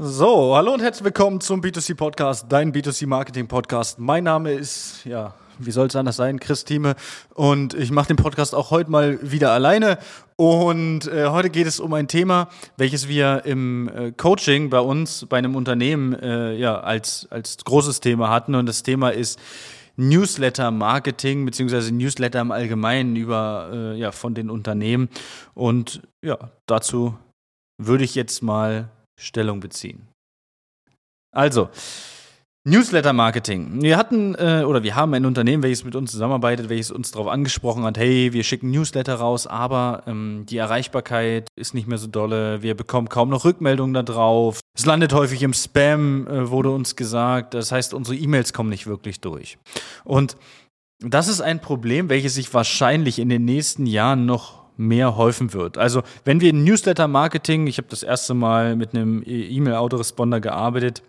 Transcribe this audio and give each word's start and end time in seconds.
So, 0.00 0.54
hallo 0.54 0.74
und 0.74 0.80
herzlich 0.80 1.04
willkommen 1.04 1.40
zum 1.40 1.60
B2C 1.60 1.96
Podcast, 1.96 2.46
dein 2.48 2.72
B2C 2.72 3.08
Marketing 3.08 3.48
Podcast. 3.48 3.98
Mein 3.98 4.22
Name 4.22 4.52
ist, 4.52 5.04
ja, 5.04 5.34
wie 5.58 5.72
soll 5.72 5.88
es 5.88 5.96
anders 5.96 6.14
sein, 6.14 6.38
Chris 6.38 6.64
Thieme. 6.64 6.94
Und 7.34 7.74
ich 7.74 7.90
mache 7.90 8.06
den 8.06 8.16
Podcast 8.16 8.54
auch 8.54 8.70
heute 8.70 8.92
mal 8.92 9.18
wieder 9.28 9.50
alleine. 9.50 9.98
Und 10.36 11.08
äh, 11.08 11.26
heute 11.26 11.50
geht 11.50 11.66
es 11.66 11.80
um 11.80 11.92
ein 11.94 12.06
Thema, 12.06 12.48
welches 12.76 13.08
wir 13.08 13.42
im 13.44 13.88
äh, 13.88 14.12
Coaching 14.12 14.70
bei 14.70 14.78
uns, 14.78 15.26
bei 15.28 15.38
einem 15.38 15.56
Unternehmen, 15.56 16.14
äh, 16.14 16.54
ja, 16.54 16.78
als, 16.78 17.26
als 17.30 17.56
großes 17.56 17.98
Thema 17.98 18.30
hatten. 18.30 18.54
Und 18.54 18.66
das 18.66 18.84
Thema 18.84 19.08
ist 19.08 19.40
Newsletter-Marketing 19.96 21.44
beziehungsweise 21.44 21.92
Newsletter 21.92 22.40
im 22.40 22.52
Allgemeinen 22.52 23.16
über, 23.16 23.70
äh, 23.72 23.98
ja, 23.98 24.12
von 24.12 24.32
den 24.34 24.48
Unternehmen. 24.48 25.08
Und 25.54 26.02
ja, 26.22 26.38
dazu 26.66 27.18
würde 27.78 28.04
ich 28.04 28.14
jetzt 28.14 28.44
mal 28.44 28.90
Stellung 29.18 29.60
beziehen. 29.60 30.08
Also, 31.30 31.68
Newsletter-Marketing. 32.64 33.82
Wir 33.82 33.96
hatten 33.96 34.34
äh, 34.34 34.62
oder 34.66 34.82
wir 34.82 34.94
haben 34.94 35.14
ein 35.14 35.24
Unternehmen, 35.24 35.62
welches 35.62 35.84
mit 35.84 35.96
uns 35.96 36.10
zusammenarbeitet, 36.10 36.68
welches 36.68 36.90
uns 36.90 37.10
darauf 37.10 37.28
angesprochen 37.28 37.84
hat, 37.84 37.96
hey, 37.96 38.32
wir 38.32 38.44
schicken 38.44 38.70
Newsletter 38.70 39.14
raus, 39.14 39.46
aber 39.46 40.02
ähm, 40.06 40.44
die 40.46 40.58
Erreichbarkeit 40.58 41.48
ist 41.56 41.72
nicht 41.72 41.88
mehr 41.88 41.98
so 41.98 42.08
dolle, 42.08 42.62
wir 42.62 42.74
bekommen 42.74 43.08
kaum 43.08 43.30
noch 43.30 43.44
Rückmeldungen 43.44 44.04
darauf. 44.04 44.60
Es 44.76 44.84
landet 44.84 45.14
häufig 45.14 45.42
im 45.42 45.54
Spam, 45.54 46.26
äh, 46.26 46.50
wurde 46.50 46.70
uns 46.70 46.94
gesagt. 46.94 47.54
Das 47.54 47.72
heißt, 47.72 47.94
unsere 47.94 48.16
E-Mails 48.16 48.52
kommen 48.52 48.68
nicht 48.68 48.86
wirklich 48.86 49.20
durch. 49.20 49.56
Und 50.04 50.36
das 51.00 51.28
ist 51.28 51.40
ein 51.40 51.60
Problem, 51.60 52.10
welches 52.10 52.34
sich 52.34 52.52
wahrscheinlich 52.52 53.18
in 53.18 53.28
den 53.28 53.44
nächsten 53.44 53.86
Jahren 53.86 54.26
noch 54.26 54.67
mehr 54.78 55.16
häufen 55.16 55.52
wird. 55.52 55.76
Also 55.76 56.02
wenn 56.24 56.40
wir 56.40 56.50
in 56.50 56.64
Newsletter-Marketing, 56.64 57.66
ich 57.66 57.76
habe 57.78 57.88
das 57.90 58.02
erste 58.02 58.32
Mal 58.32 58.76
mit 58.76 58.94
einem 58.94 59.22
E-Mail-Autoresponder 59.26 60.40
gearbeitet, 60.40 61.02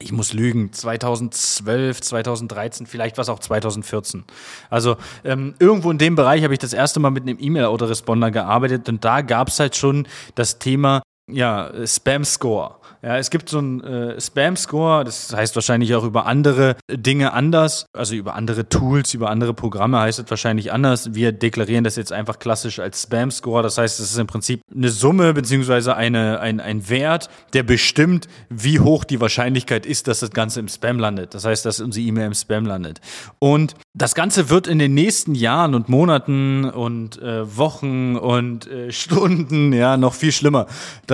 ich 0.00 0.12
muss 0.12 0.32
lügen, 0.32 0.72
2012, 0.72 2.00
2013, 2.00 2.86
vielleicht 2.86 3.16
war 3.16 3.22
es 3.22 3.28
auch 3.28 3.38
2014. 3.38 4.24
Also 4.68 4.96
ähm, 5.24 5.54
irgendwo 5.58 5.90
in 5.90 5.98
dem 5.98 6.16
Bereich 6.16 6.42
habe 6.42 6.52
ich 6.52 6.58
das 6.58 6.72
erste 6.72 7.00
Mal 7.00 7.10
mit 7.10 7.22
einem 7.22 7.38
E-Mail-Autoresponder 7.40 8.30
gearbeitet 8.30 8.88
und 8.88 9.04
da 9.04 9.22
gab 9.22 9.48
es 9.48 9.60
halt 9.60 9.76
schon 9.76 10.06
das 10.34 10.58
Thema 10.58 11.02
ja, 11.30 11.70
Spam-Score. 11.86 12.76
Ja, 13.02 13.18
es 13.18 13.28
gibt 13.28 13.50
so 13.50 13.58
einen 13.58 13.82
äh, 13.82 14.18
Spam-Score, 14.18 15.04
das 15.04 15.34
heißt 15.34 15.54
wahrscheinlich 15.56 15.94
auch 15.94 16.04
über 16.04 16.24
andere 16.24 16.76
Dinge 16.90 17.34
anders, 17.34 17.84
also 17.92 18.14
über 18.14 18.34
andere 18.34 18.68
Tools, 18.68 19.12
über 19.12 19.28
andere 19.28 19.52
Programme 19.52 20.00
heißt 20.00 20.18
es 20.18 20.30
wahrscheinlich 20.30 20.72
anders. 20.72 21.14
Wir 21.14 21.32
deklarieren 21.32 21.84
das 21.84 21.96
jetzt 21.96 22.12
einfach 22.12 22.38
klassisch 22.38 22.78
als 22.78 23.02
Spam-Score. 23.02 23.62
Das 23.62 23.76
heißt, 23.76 24.00
es 24.00 24.12
ist 24.12 24.18
im 24.18 24.26
Prinzip 24.26 24.62
eine 24.74 24.88
Summe 24.88 25.34
beziehungsweise 25.34 25.96
eine, 25.96 26.40
ein, 26.40 26.60
ein 26.60 26.88
Wert, 26.88 27.28
der 27.52 27.62
bestimmt, 27.62 28.26
wie 28.48 28.80
hoch 28.80 29.04
die 29.04 29.20
Wahrscheinlichkeit 29.20 29.84
ist, 29.84 30.08
dass 30.08 30.20
das 30.20 30.30
Ganze 30.30 30.60
im 30.60 30.68
Spam 30.68 30.98
landet. 30.98 31.34
Das 31.34 31.44
heißt, 31.44 31.66
dass 31.66 31.80
unsere 31.80 32.06
E-Mail 32.06 32.28
im 32.28 32.34
Spam 32.34 32.64
landet. 32.64 33.00
Und 33.38 33.74
das 33.92 34.14
Ganze 34.14 34.50
wird 34.50 34.66
in 34.66 34.78
den 34.78 34.92
nächsten 34.94 35.34
Jahren 35.34 35.74
und 35.74 35.88
Monaten 35.88 36.64
und 36.64 37.20
äh, 37.22 37.56
Wochen 37.56 38.16
und 38.16 38.66
äh, 38.66 38.90
Stunden 38.90 39.72
ja 39.72 39.96
noch 39.96 40.14
viel 40.14 40.32
schlimmer. 40.32 40.66
Das 41.06 41.13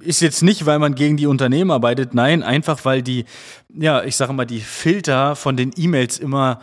ist 0.00 0.20
jetzt 0.20 0.42
nicht, 0.42 0.66
weil 0.66 0.78
man 0.78 0.94
gegen 0.94 1.16
die 1.16 1.26
Unternehmen 1.26 1.70
arbeitet, 1.70 2.14
nein, 2.14 2.42
einfach 2.42 2.84
weil 2.84 3.02
die, 3.02 3.24
ja, 3.74 4.02
ich 4.02 4.16
sage 4.16 4.32
mal, 4.32 4.44
die 4.44 4.60
Filter 4.60 5.36
von 5.36 5.56
den 5.56 5.70
E-Mails 5.76 6.18
immer 6.18 6.60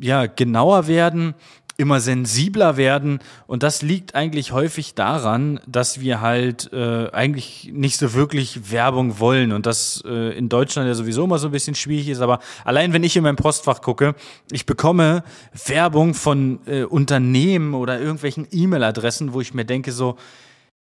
ja, 0.00 0.26
genauer 0.26 0.86
werden, 0.86 1.34
immer 1.76 2.00
sensibler 2.00 2.76
werden. 2.76 3.20
Und 3.46 3.62
das 3.62 3.80
liegt 3.80 4.14
eigentlich 4.14 4.52
häufig 4.52 4.94
daran, 4.94 5.60
dass 5.66 6.00
wir 6.00 6.20
halt 6.20 6.70
äh, 6.72 7.10
eigentlich 7.10 7.70
nicht 7.72 7.96
so 7.96 8.12
wirklich 8.12 8.70
Werbung 8.70 9.18
wollen. 9.18 9.52
Und 9.52 9.66
das 9.66 10.02
äh, 10.06 10.36
in 10.36 10.48
Deutschland 10.48 10.88
ja 10.88 10.94
sowieso 10.94 11.24
immer 11.24 11.38
so 11.38 11.48
ein 11.48 11.52
bisschen 11.52 11.74
schwierig 11.74 12.08
ist, 12.08 12.20
aber 12.20 12.40
allein 12.64 12.92
wenn 12.92 13.02
ich 13.02 13.16
in 13.16 13.22
mein 13.22 13.36
Postfach 13.36 13.80
gucke, 13.80 14.14
ich 14.52 14.66
bekomme 14.66 15.24
Werbung 15.66 16.12
von 16.12 16.60
äh, 16.66 16.84
Unternehmen 16.84 17.74
oder 17.74 17.98
irgendwelchen 17.98 18.46
E-Mail-Adressen, 18.50 19.32
wo 19.32 19.40
ich 19.40 19.54
mir 19.54 19.64
denke 19.64 19.92
so, 19.92 20.16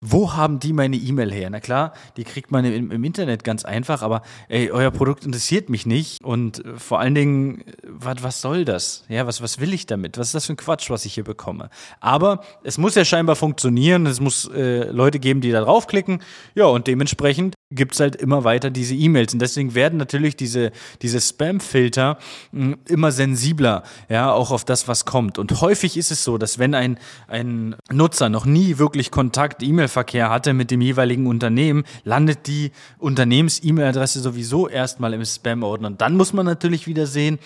wo 0.01 0.33
haben 0.33 0.59
die 0.59 0.71
meine 0.71 0.95
E-Mail 0.95 1.31
her? 1.31 1.49
Na 1.49 1.59
klar, 1.59 1.93
die 2.15 2.23
kriegt 2.23 2.51
man 2.51 2.63
im, 2.63 2.89
im, 2.89 3.03
Internet 3.03 3.43
ganz 3.43 3.65
einfach, 3.65 4.01
aber 4.01 4.21
ey, 4.47 4.71
euer 4.71 4.91
Produkt 4.91 5.25
interessiert 5.25 5.69
mich 5.69 5.85
nicht. 5.85 6.23
Und 6.23 6.63
äh, 6.65 6.77
vor 6.77 6.99
allen 6.99 7.15
Dingen, 7.15 7.63
wat, 7.85 8.23
was 8.23 8.39
soll 8.39 8.63
das? 8.63 9.03
Ja, 9.09 9.27
was, 9.27 9.41
was 9.41 9.59
will 9.59 9.73
ich 9.73 9.85
damit? 9.85 10.17
Was 10.17 10.27
ist 10.27 10.35
das 10.35 10.45
für 10.45 10.53
ein 10.53 10.57
Quatsch, 10.57 10.89
was 10.89 11.03
ich 11.03 11.15
hier 11.15 11.25
bekomme? 11.25 11.69
Aber 11.99 12.41
es 12.63 12.77
muss 12.77 12.95
ja 12.95 13.03
scheinbar 13.03 13.35
funktionieren. 13.35 14.05
Es 14.05 14.21
muss 14.21 14.49
äh, 14.53 14.89
Leute 14.89 15.19
geben, 15.19 15.41
die 15.41 15.51
da 15.51 15.61
draufklicken. 15.61 16.21
Ja, 16.55 16.65
und 16.65 16.87
dementsprechend 16.87 17.55
gibt 17.71 17.93
es 17.93 17.99
halt 17.99 18.15
immer 18.15 18.43
weiter 18.43 18.71
diese 18.71 18.95
E-Mails. 18.95 19.33
Und 19.33 19.39
deswegen 19.39 19.75
werden 19.75 19.97
natürlich 19.97 20.35
diese, 20.35 20.71
diese 21.01 21.21
Spam-Filter 21.21 22.17
hm, 22.51 22.77
immer 22.87 23.11
sensibler, 23.11 23.83
ja, 24.09 24.31
auch 24.31 24.51
auf 24.51 24.65
das, 24.65 24.87
was 24.87 25.05
kommt. 25.05 25.37
Und 25.37 25.61
häufig 25.61 25.95
ist 25.95 26.11
es 26.11 26.23
so, 26.23 26.37
dass 26.37 26.57
wenn 26.57 26.73
ein, 26.73 26.97
ein 27.27 27.75
Nutzer 27.91 28.29
noch 28.29 28.45
nie 28.45 28.79
wirklich 28.79 29.11
Kontakt, 29.11 29.61
E-Mail-Verkehr 29.61 30.31
hatte 30.31 30.53
mit 30.53 30.71
dem 30.71 30.81
jeweiligen 30.81 31.27
Unternehmen, 31.27 31.83
landet 32.03 32.47
die 32.47 32.71
Unternehmens-E-Mail-Adresse 32.97 34.19
sowieso 34.19 34.67
erstmal 34.67 35.13
im 35.13 35.23
Spam-Ordner. 35.23 35.89
Und 35.89 36.01
dann 36.01 36.17
muss 36.17 36.33
man 36.33 36.47
natürlich 36.47 36.87
wieder 36.87 37.05
sehen, 37.05 37.37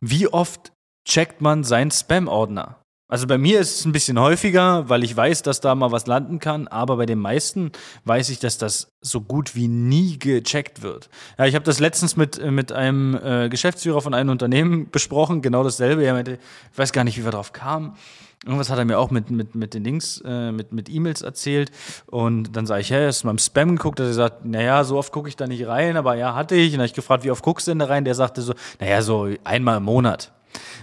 wie 0.00 0.26
oft 0.26 0.72
checkt 1.04 1.40
man 1.40 1.62
seinen 1.62 1.92
Spam-Ordner. 1.92 2.81
Also 3.12 3.26
bei 3.26 3.36
mir 3.36 3.60
ist 3.60 3.80
es 3.80 3.84
ein 3.84 3.92
bisschen 3.92 4.18
häufiger, 4.18 4.88
weil 4.88 5.04
ich 5.04 5.14
weiß, 5.14 5.42
dass 5.42 5.60
da 5.60 5.74
mal 5.74 5.92
was 5.92 6.06
landen 6.06 6.38
kann, 6.38 6.66
aber 6.66 6.96
bei 6.96 7.04
den 7.04 7.18
meisten 7.18 7.70
weiß 8.06 8.30
ich, 8.30 8.38
dass 8.38 8.56
das 8.56 8.90
so 9.02 9.20
gut 9.20 9.54
wie 9.54 9.68
nie 9.68 10.18
gecheckt 10.18 10.80
wird. 10.80 11.10
Ja, 11.36 11.44
ich 11.44 11.54
habe 11.54 11.66
das 11.66 11.78
letztens 11.78 12.16
mit, 12.16 12.38
äh, 12.38 12.50
mit 12.50 12.72
einem 12.72 13.14
äh, 13.22 13.50
Geschäftsführer 13.50 14.00
von 14.00 14.14
einem 14.14 14.30
Unternehmen 14.30 14.90
besprochen, 14.90 15.42
genau 15.42 15.62
dasselbe. 15.62 16.02
Er 16.02 16.14
meinte, 16.14 16.38
ich 16.72 16.78
weiß 16.78 16.92
gar 16.92 17.04
nicht, 17.04 17.18
wie 17.18 17.24
wir 17.24 17.32
drauf 17.32 17.52
kamen. 17.52 17.98
Irgendwas 18.46 18.70
hat 18.70 18.78
er 18.78 18.86
mir 18.86 18.98
auch 18.98 19.10
mit, 19.10 19.30
mit, 19.30 19.54
mit 19.54 19.74
den 19.74 19.84
Links, 19.84 20.22
äh, 20.24 20.50
mit, 20.50 20.72
mit 20.72 20.88
E-Mails 20.88 21.20
erzählt. 21.20 21.70
Und 22.06 22.56
dann 22.56 22.64
sage 22.64 22.80
ich, 22.80 22.90
hey, 22.90 23.04
hast 23.04 23.24
du 23.24 23.26
mal 23.26 23.32
im 23.32 23.38
Spam 23.38 23.76
geguckt? 23.76 24.00
Hat 24.00 24.06
er 24.06 24.08
gesagt, 24.08 24.46
naja, 24.46 24.84
so 24.84 24.96
oft 24.96 25.12
gucke 25.12 25.28
ich 25.28 25.36
da 25.36 25.46
nicht 25.46 25.66
rein, 25.66 25.98
aber 25.98 26.14
ja, 26.14 26.34
hatte 26.34 26.54
ich. 26.54 26.68
Und 26.68 26.72
dann 26.72 26.80
habe 26.80 26.86
ich 26.86 26.94
gefragt, 26.94 27.24
wie 27.24 27.30
oft 27.30 27.44
guckst 27.44 27.66
du 27.66 27.72
denn 27.72 27.80
da 27.80 27.84
rein? 27.84 28.06
Der 28.06 28.14
sagte 28.14 28.40
so, 28.40 28.54
naja, 28.80 29.02
so 29.02 29.28
einmal 29.44 29.76
im 29.76 29.82
Monat. 29.82 30.32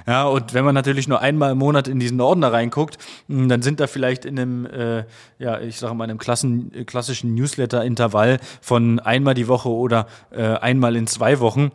Ja, 0.08 0.26
und 0.26 0.54
wenn 0.54 0.66
man 0.66 0.76
natürlich 0.76 1.08
nur 1.08 1.22
einmal 1.22 1.52
im 1.52 1.58
Monat 1.58 1.88
in 1.88 2.00
diesen 2.00 2.20
Ordner 2.22 2.52
reinguckt, 2.52 2.98
hm, 3.28 3.50
dann 3.50 3.62
sind 3.62 3.80
da 3.80 3.88
vielleicht 3.88 4.26
in 4.26 4.40
einem, 4.40 4.66
äh, 4.66 5.06
ja, 5.38 5.60
ich 5.60 5.78
sage 5.78 5.94
mal, 5.94 6.06
einem 6.06 6.18
Klassen, 6.18 6.86
klassischen 6.86 7.36
Newsletter-Intervall 7.36 8.40
von 8.62 9.00
einmal 9.00 9.34
die 9.34 9.48
Woche 9.48 9.70
oder 9.70 10.08
äh, 10.32 10.44
einmal 10.44 10.96
in 10.96 11.08
zwei 11.08 11.40
Wochen 11.40 11.72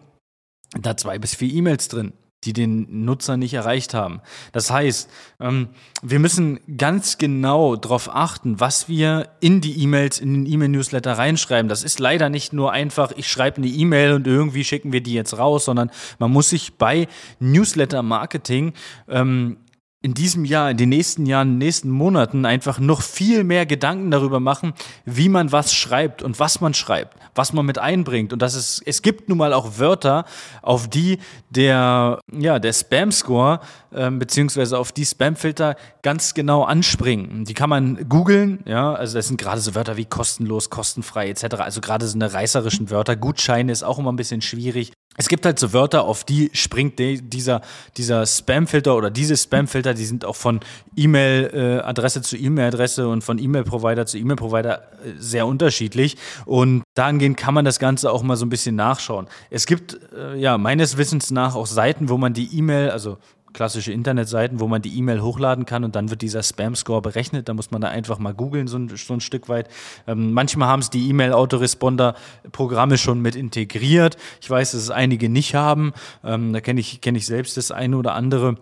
da 0.80 0.96
zwei 0.96 1.18
bis 1.18 1.34
vier 1.34 1.52
E-Mails 1.52 1.88
drin 1.88 2.12
die 2.44 2.52
den 2.52 3.04
Nutzer 3.04 3.36
nicht 3.36 3.54
erreicht 3.54 3.94
haben. 3.94 4.20
Das 4.52 4.70
heißt, 4.70 5.10
ähm, 5.40 5.68
wir 6.02 6.18
müssen 6.18 6.60
ganz 6.76 7.18
genau 7.18 7.76
darauf 7.76 8.14
achten, 8.14 8.60
was 8.60 8.88
wir 8.88 9.28
in 9.40 9.60
die 9.60 9.82
E-Mails, 9.82 10.18
in 10.18 10.34
den 10.34 10.52
E-Mail-Newsletter 10.52 11.12
reinschreiben. 11.12 11.68
Das 11.68 11.82
ist 11.82 11.98
leider 11.98 12.28
nicht 12.28 12.52
nur 12.52 12.72
einfach, 12.72 13.12
ich 13.16 13.28
schreibe 13.28 13.58
eine 13.58 13.66
E-Mail 13.66 14.12
und 14.12 14.26
irgendwie 14.26 14.64
schicken 14.64 14.92
wir 14.92 15.02
die 15.02 15.14
jetzt 15.14 15.38
raus, 15.38 15.64
sondern 15.64 15.90
man 16.18 16.30
muss 16.30 16.50
sich 16.50 16.74
bei 16.74 17.08
Newsletter-Marketing 17.40 18.74
ähm, 19.08 19.56
in 20.04 20.12
diesem 20.12 20.44
Jahr, 20.44 20.70
in 20.70 20.76
den 20.76 20.90
nächsten 20.90 21.24
Jahren, 21.24 21.48
in 21.48 21.54
den 21.54 21.66
nächsten 21.66 21.88
Monaten 21.88 22.44
einfach 22.44 22.78
noch 22.78 23.00
viel 23.00 23.42
mehr 23.42 23.64
Gedanken 23.64 24.10
darüber 24.10 24.38
machen, 24.38 24.74
wie 25.06 25.30
man 25.30 25.50
was 25.50 25.72
schreibt 25.72 26.22
und 26.22 26.38
was 26.38 26.60
man 26.60 26.74
schreibt, 26.74 27.16
was 27.34 27.54
man 27.54 27.64
mit 27.64 27.78
einbringt. 27.78 28.34
Und 28.34 28.42
das 28.42 28.54
ist, 28.54 28.82
es 28.84 29.00
gibt 29.00 29.30
nun 29.30 29.38
mal 29.38 29.54
auch 29.54 29.78
Wörter, 29.78 30.26
auf 30.60 30.88
die 30.88 31.20
der, 31.48 32.20
ja, 32.30 32.58
der 32.58 32.74
Spam-Score, 32.74 33.60
ähm, 33.94 34.18
beziehungsweise 34.18 34.78
auf 34.78 34.92
die 34.92 35.06
Spam-Filter 35.06 35.74
ganz 36.02 36.34
genau 36.34 36.64
anspringen. 36.64 37.46
Die 37.46 37.54
kann 37.54 37.70
man 37.70 38.06
googeln, 38.06 38.62
ja, 38.66 38.92
also 38.92 39.16
das 39.16 39.28
sind 39.28 39.40
gerade 39.40 39.62
so 39.62 39.74
Wörter 39.74 39.96
wie 39.96 40.04
kostenlos, 40.04 40.68
kostenfrei 40.68 41.30
etc. 41.30 41.54
Also 41.60 41.80
gerade 41.80 42.06
so 42.06 42.18
eine 42.18 42.30
reißerischen 42.30 42.90
Wörter. 42.90 43.16
Gutscheine 43.16 43.72
ist 43.72 43.82
auch 43.82 43.98
immer 43.98 44.12
ein 44.12 44.16
bisschen 44.16 44.42
schwierig 44.42 44.92
es 45.16 45.28
gibt 45.28 45.46
halt 45.46 45.58
so 45.58 45.72
Wörter, 45.72 46.04
auf 46.04 46.24
die 46.24 46.50
springt 46.52 46.98
dieser, 46.98 47.60
dieser 47.96 48.26
Spam-Filter 48.26 48.96
oder 48.96 49.10
diese 49.10 49.36
Spam-Filter, 49.36 49.94
die 49.94 50.04
sind 50.04 50.24
auch 50.24 50.36
von 50.36 50.60
E-Mail-Adresse 50.96 52.22
zu 52.22 52.36
E-Mail-Adresse 52.36 53.08
und 53.08 53.22
von 53.22 53.38
E-Mail-Provider 53.38 54.06
zu 54.06 54.18
E-Mail-Provider 54.18 54.78
äh, 54.78 55.12
sehr 55.18 55.46
unterschiedlich. 55.46 56.16
Und 56.46 56.82
dahingehend 56.94 57.36
kann 57.36 57.54
man 57.54 57.64
das 57.64 57.78
Ganze 57.78 58.10
auch 58.10 58.22
mal 58.22 58.36
so 58.36 58.44
ein 58.44 58.50
bisschen 58.50 58.76
nachschauen. 58.76 59.28
Es 59.50 59.66
gibt 59.66 59.98
äh, 60.16 60.36
ja 60.36 60.58
meines 60.58 60.96
Wissens 60.96 61.30
nach 61.30 61.54
auch 61.54 61.66
Seiten, 61.66 62.08
wo 62.08 62.18
man 62.18 62.34
die 62.34 62.56
E-Mail, 62.56 62.90
also 62.90 63.18
klassische 63.54 63.92
Internetseiten, 63.92 64.60
wo 64.60 64.68
man 64.68 64.82
die 64.82 64.98
E-Mail 64.98 65.22
hochladen 65.22 65.64
kann 65.64 65.84
und 65.84 65.96
dann 65.96 66.10
wird 66.10 66.20
dieser 66.20 66.42
Spam-Score 66.42 67.00
berechnet. 67.00 67.48
Da 67.48 67.54
muss 67.54 67.70
man 67.70 67.80
da 67.80 67.88
einfach 67.88 68.18
mal 68.18 68.34
googeln, 68.34 68.66
so, 68.66 68.76
ein, 68.76 68.88
so 68.94 69.14
ein 69.14 69.20
Stück 69.20 69.48
weit. 69.48 69.68
Ähm, 70.06 70.32
manchmal 70.32 70.68
haben 70.68 70.80
es 70.80 70.90
die 70.90 71.08
E-Mail-Autoresponder-Programme 71.08 72.98
schon 72.98 73.20
mit 73.22 73.36
integriert. 73.36 74.16
Ich 74.42 74.50
weiß, 74.50 74.72
dass 74.72 74.82
es 74.82 74.90
einige 74.90 75.28
nicht 75.30 75.54
haben. 75.54 75.94
Ähm, 76.22 76.52
da 76.52 76.60
kenne 76.60 76.80
ich, 76.80 77.00
kenn 77.00 77.14
ich 77.14 77.24
selbst 77.24 77.56
das 77.56 77.70
eine 77.70 77.96
oder 77.96 78.14
andere. 78.14 78.56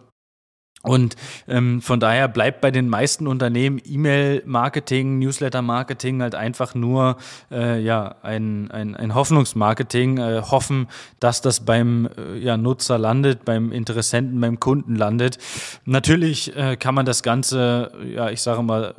Und 0.83 1.15
ähm, 1.47 1.81
von 1.81 2.01
daher 2.01 2.27
bleibt 2.27 2.61
bei 2.61 2.73
den 2.73 2.89
meisten 2.89 3.29
Unternehmen 3.29 3.81
E-Mail-Marketing, 3.85 5.21
Newsletter-Marketing 5.21 6.21
halt 6.21 6.35
einfach 6.35 6.75
nur 6.75 7.19
äh, 7.53 7.81
ja, 7.81 8.17
ein, 8.23 8.71
ein, 8.73 8.97
ein 8.97 9.15
Hoffnungsmarketing, 9.15 10.19
äh, 10.19 10.43
hoffen, 10.43 10.89
dass 11.21 11.41
das 11.41 11.65
beim 11.65 12.09
äh, 12.19 12.37
ja, 12.39 12.57
Nutzer 12.57 12.99
landet, 12.99 13.45
beim 13.45 13.71
Interessenten, 13.71 14.41
beim 14.41 14.59
Kunden 14.59 14.97
landet. 14.97 15.39
Natürlich 15.85 16.57
äh, 16.57 16.77
kann 16.77 16.97
man 16.97 17.07
das 17.07 17.23
Ganze, 17.23 17.93
ja, 18.05 18.31
ich 18.31 18.43
sage 18.43 18.63
mal, 18.65 18.95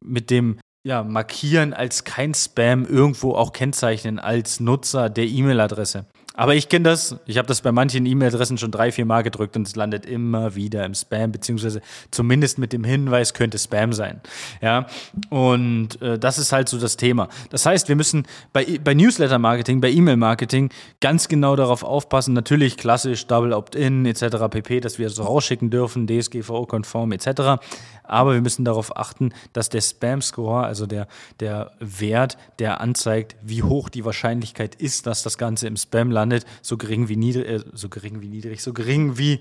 mit 0.00 0.30
dem 0.30 0.58
ja, 0.82 1.02
markieren 1.02 1.72
als 1.72 2.04
kein 2.04 2.34
Spam 2.34 2.84
irgendwo 2.84 3.34
auch 3.34 3.52
kennzeichnen 3.52 4.18
als 4.18 4.60
Nutzer 4.60 5.08
der 5.08 5.26
E-Mail-Adresse. 5.26 6.06
Aber 6.36 6.56
ich 6.56 6.68
kenne 6.68 6.82
das. 6.82 7.16
Ich 7.26 7.38
habe 7.38 7.46
das 7.46 7.60
bei 7.60 7.70
manchen 7.70 8.04
E-Mail-Adressen 8.06 8.58
schon 8.58 8.72
drei, 8.72 8.90
vier 8.90 9.06
Mal 9.06 9.22
gedrückt 9.22 9.56
und 9.56 9.68
es 9.68 9.76
landet 9.76 10.04
immer 10.04 10.56
wieder 10.56 10.84
im 10.84 10.92
Spam, 10.94 11.30
beziehungsweise 11.30 11.80
zumindest 12.10 12.58
mit 12.58 12.72
dem 12.72 12.82
Hinweis 12.82 13.34
könnte 13.34 13.56
Spam 13.56 13.92
sein. 13.92 14.20
Ja, 14.60 14.86
und 15.30 16.02
äh, 16.02 16.18
das 16.18 16.38
ist 16.38 16.52
halt 16.52 16.68
so 16.68 16.78
das 16.78 16.96
Thema. 16.96 17.28
Das 17.50 17.66
heißt, 17.66 17.88
wir 17.88 17.94
müssen 17.94 18.26
bei, 18.52 18.80
bei 18.82 18.94
Newsletter-Marketing, 18.94 19.80
bei 19.80 19.92
E-Mail-Marketing 19.92 20.70
ganz 21.00 21.28
genau 21.28 21.54
darauf 21.54 21.84
aufpassen. 21.84 22.34
Natürlich 22.34 22.76
klassisch 22.76 23.28
Double 23.28 23.52
Opt-in 23.52 24.04
etc. 24.04 24.48
pp, 24.50 24.80
dass 24.80 24.98
wir 24.98 25.06
es 25.06 25.20
rausschicken 25.20 25.70
dürfen, 25.70 26.08
DSGVO-konform 26.08 27.12
etc. 27.12 27.62
Aber 28.02 28.34
wir 28.34 28.40
müssen 28.40 28.64
darauf 28.64 28.96
achten, 28.96 29.32
dass 29.52 29.68
der 29.68 29.80
Spam-Score, 29.80 30.64
also 30.64 30.86
der, 30.86 31.06
der 31.38 31.70
Wert, 31.78 32.36
der 32.58 32.80
anzeigt, 32.80 33.36
wie 33.40 33.62
hoch 33.62 33.88
die 33.88 34.04
Wahrscheinlichkeit 34.04 34.74
ist, 34.74 35.06
dass 35.06 35.22
das 35.22 35.38
Ganze 35.38 35.68
im 35.68 35.76
Spam 35.76 36.10
landet, 36.10 36.23
so 36.62 36.76
gering 36.76 37.08
wie 37.08 37.16
niedrig, 37.16 37.46
äh, 37.46 37.60
so 37.72 37.88
gering 37.88 38.20
wie 38.20 38.28
niedrig, 38.28 38.62
so 38.62 38.72
gering 38.72 39.18
wie 39.18 39.40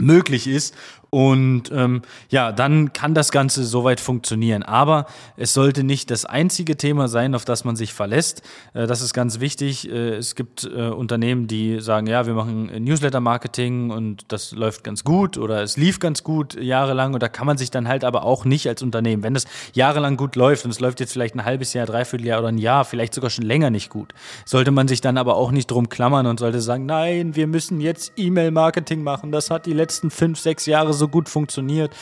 möglich 0.00 0.46
ist. 0.46 0.74
Und 1.10 1.72
ähm, 1.72 2.02
ja, 2.30 2.52
dann 2.52 2.92
kann 2.92 3.14
das 3.14 3.32
Ganze 3.32 3.64
soweit 3.64 3.98
funktionieren. 3.98 4.62
Aber 4.62 5.06
es 5.36 5.52
sollte 5.52 5.82
nicht 5.82 6.10
das 6.10 6.24
einzige 6.24 6.76
Thema 6.76 7.08
sein, 7.08 7.34
auf 7.34 7.44
das 7.44 7.64
man 7.64 7.74
sich 7.74 7.92
verlässt. 7.92 8.42
Äh, 8.74 8.86
das 8.86 9.02
ist 9.02 9.12
ganz 9.12 9.40
wichtig. 9.40 9.90
Äh, 9.90 10.14
es 10.16 10.36
gibt 10.36 10.64
äh, 10.64 10.88
Unternehmen, 10.88 11.48
die 11.48 11.80
sagen, 11.80 12.06
ja, 12.06 12.26
wir 12.26 12.34
machen 12.34 12.70
Newsletter-Marketing 12.84 13.90
und 13.90 14.24
das 14.28 14.52
läuft 14.52 14.84
ganz 14.84 15.02
gut 15.02 15.36
oder 15.36 15.62
es 15.62 15.76
lief 15.76 15.98
ganz 15.98 16.22
gut 16.22 16.54
jahrelang. 16.54 17.12
Und 17.12 17.22
da 17.24 17.28
kann 17.28 17.46
man 17.46 17.58
sich 17.58 17.72
dann 17.72 17.88
halt 17.88 18.04
aber 18.04 18.22
auch 18.22 18.44
nicht 18.44 18.68
als 18.68 18.80
Unternehmen, 18.80 19.24
wenn 19.24 19.34
das 19.34 19.46
jahrelang 19.72 20.16
gut 20.16 20.36
läuft 20.36 20.64
und 20.64 20.70
es 20.70 20.78
läuft 20.78 21.00
jetzt 21.00 21.12
vielleicht 21.12 21.34
ein 21.34 21.44
halbes 21.44 21.72
Jahr, 21.72 21.86
dreiviertel 21.86 22.26
Jahr 22.26 22.38
oder 22.38 22.48
ein 22.48 22.58
Jahr, 22.58 22.84
vielleicht 22.84 23.14
sogar 23.14 23.30
schon 23.30 23.44
länger 23.44 23.70
nicht 23.70 23.90
gut, 23.90 24.14
sollte 24.44 24.70
man 24.70 24.86
sich 24.86 25.00
dann 25.00 25.18
aber 25.18 25.34
auch 25.34 25.50
nicht 25.50 25.68
drum 25.72 25.88
klammern 25.88 26.26
und 26.26 26.38
sollte 26.38 26.60
sagen, 26.60 26.86
nein, 26.86 27.34
wir 27.34 27.48
müssen 27.48 27.80
jetzt 27.80 28.12
E-Mail-Marketing 28.16 29.02
machen. 29.02 29.32
Das 29.32 29.50
hat 29.50 29.66
die 29.66 29.72
letzten 29.90 30.10
fünf, 30.12 30.38
sechs 30.38 30.66
Jahre 30.66 30.94
so 30.94 31.08
gut 31.08 31.28
funktioniert. 31.28 31.92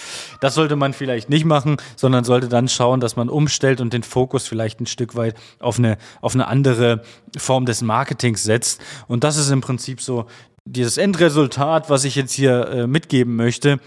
Das 0.42 0.54
sollte 0.54 0.76
man 0.76 0.92
vielleicht 0.92 1.30
nicht 1.30 1.46
machen, 1.46 1.78
sondern 1.96 2.22
sollte 2.22 2.48
dann 2.48 2.68
schauen, 2.68 3.00
dass 3.00 3.16
man 3.16 3.30
umstellt 3.30 3.80
und 3.80 3.94
den 3.94 4.02
Fokus 4.02 4.46
vielleicht 4.46 4.78
ein 4.80 4.86
Stück 4.86 5.16
weit 5.16 5.34
auf 5.58 5.78
eine, 5.78 5.96
auf 6.20 6.34
eine 6.34 6.48
andere 6.48 7.02
Form 7.38 7.64
des 7.64 7.80
Marketings 7.80 8.44
setzt. 8.44 8.82
Und 9.06 9.24
das 9.24 9.38
ist 9.38 9.50
im 9.50 9.62
Prinzip 9.62 10.02
so 10.02 10.26
dieses 10.66 10.98
Endresultat, 10.98 11.88
was 11.88 12.04
ich 12.04 12.14
jetzt 12.14 12.32
hier 12.32 12.68
äh, 12.68 12.86
mitgeben 12.86 13.36
möchte. 13.36 13.80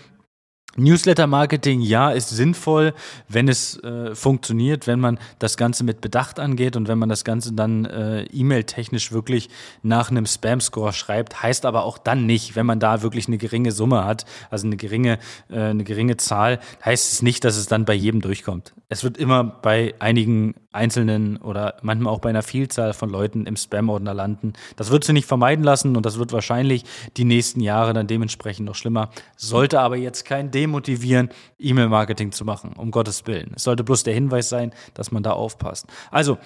Newsletter-Marketing, 0.77 1.81
ja, 1.81 2.11
ist 2.11 2.29
sinnvoll, 2.29 2.93
wenn 3.27 3.47
es 3.49 3.77
äh, 3.83 4.15
funktioniert, 4.15 4.87
wenn 4.87 4.99
man 4.99 5.19
das 5.39 5.57
Ganze 5.57 5.83
mit 5.83 5.99
Bedacht 5.99 6.39
angeht 6.39 6.75
und 6.75 6.87
wenn 6.87 6.97
man 6.97 7.09
das 7.09 7.23
Ganze 7.23 7.53
dann 7.53 7.85
äh, 7.85 8.23
E-Mail-technisch 8.23 9.11
wirklich 9.11 9.49
nach 9.83 10.11
einem 10.11 10.25
Spam-Score 10.25 10.93
schreibt. 10.93 11.43
Heißt 11.43 11.65
aber 11.65 11.83
auch 11.83 11.97
dann 11.97 12.25
nicht, 12.25 12.55
wenn 12.55 12.65
man 12.65 12.79
da 12.79 13.01
wirklich 13.01 13.27
eine 13.27 13.37
geringe 13.37 13.71
Summe 13.71 14.05
hat, 14.05 14.25
also 14.49 14.65
eine 14.65 14.77
geringe, 14.77 15.19
äh, 15.49 15.59
eine 15.59 15.83
geringe 15.83 16.17
Zahl, 16.17 16.59
heißt 16.85 17.13
es 17.13 17.21
nicht, 17.21 17.43
dass 17.43 17.57
es 17.57 17.67
dann 17.67 17.85
bei 17.85 17.93
jedem 17.93 18.21
durchkommt. 18.21 18.73
Es 18.87 19.03
wird 19.03 19.17
immer 19.17 19.43
bei 19.43 19.93
einigen 19.99 20.55
einzelnen 20.73 21.37
oder 21.37 21.75
manchmal 21.81 22.13
auch 22.13 22.19
bei 22.19 22.29
einer 22.29 22.43
Vielzahl 22.43 22.93
von 22.93 23.09
Leuten 23.09 23.45
im 23.45 23.57
Spam-Ordner 23.57 24.13
landen. 24.13 24.53
Das 24.77 24.89
wird 24.89 25.03
sie 25.03 25.13
nicht 25.13 25.27
vermeiden 25.27 25.63
lassen 25.63 25.97
und 25.97 26.05
das 26.05 26.17
wird 26.17 26.31
wahrscheinlich 26.31 26.85
die 27.17 27.25
nächsten 27.25 27.59
Jahre 27.59 27.93
dann 27.93 28.07
dementsprechend 28.07 28.65
noch 28.65 28.75
schlimmer. 28.75 29.09
Sollte 29.35 29.81
aber 29.81 29.97
jetzt 29.97 30.23
kein 30.23 30.51
demotivieren, 30.61 31.29
E-Mail-Marketing 31.57 32.31
zu 32.31 32.45
machen, 32.45 32.73
um 32.77 32.91
Gottes 32.91 33.25
Willen. 33.25 33.53
Es 33.55 33.63
sollte 33.63 33.83
bloß 33.83 34.03
der 34.03 34.13
Hinweis 34.13 34.49
sein, 34.49 34.73
dass 34.93 35.11
man 35.11 35.23
da 35.23 35.31
aufpasst. 35.31 35.87
Also, 36.11 36.37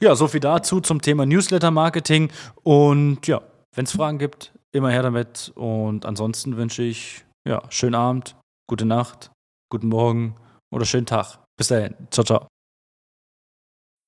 ja, 0.00 0.14
so 0.14 0.28
viel 0.28 0.40
dazu 0.40 0.80
zum 0.80 1.00
Thema 1.00 1.24
Newsletter-Marketing. 1.24 2.30
Und 2.62 3.26
ja, 3.26 3.40
wenn 3.74 3.84
es 3.86 3.92
Fragen 3.92 4.18
gibt, 4.18 4.52
immer 4.72 4.90
her 4.90 5.02
damit. 5.02 5.52
Und 5.54 6.04
ansonsten 6.04 6.56
wünsche 6.56 6.82
ich, 6.82 7.24
ja, 7.46 7.62
schönen 7.70 7.94
Abend, 7.94 8.36
gute 8.68 8.84
Nacht, 8.84 9.30
guten 9.70 9.88
Morgen 9.88 10.34
oder 10.70 10.84
schönen 10.84 11.06
Tag. 11.06 11.38
Bis 11.56 11.68
dahin. 11.68 11.94
Ciao, 12.10 12.24
ciao. 12.24 12.48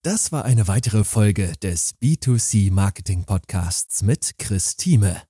Das 0.03 0.33
war 0.33 0.45
eine 0.45 0.69
weitere 0.69 1.05
Folge 1.05 1.53
des 1.63 1.95
B2C 2.01 2.73
Marketing 2.73 3.25
Podcasts 3.25 4.03
mit 4.03 4.39
Chris 4.39 4.77
Thieme. 4.77 5.30